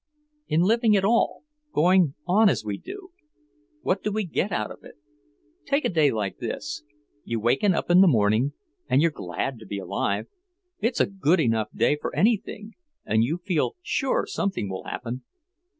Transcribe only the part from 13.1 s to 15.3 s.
you feel sure something will happen.